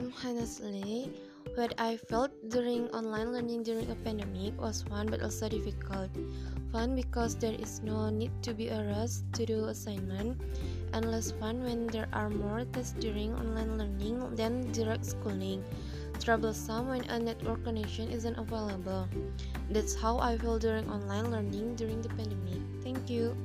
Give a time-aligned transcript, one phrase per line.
[0.00, 1.12] Honestly,
[1.56, 6.08] What I felt during online learning during a pandemic was fun but also difficult.
[6.70, 10.40] Fun because there is no need to be a rush to do assignment,
[10.92, 15.64] and less fun when there are more tests during online learning than direct schooling.
[16.20, 19.08] Troublesome when a network connection isn't available.
[19.70, 22.62] That's how I felt during online learning during the pandemic.
[22.84, 23.36] Thank you.